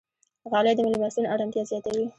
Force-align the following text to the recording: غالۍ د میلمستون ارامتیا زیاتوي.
غالۍ 0.51 0.73
د 0.75 0.79
میلمستون 0.85 1.25
ارامتیا 1.33 1.63
زیاتوي. 1.71 2.05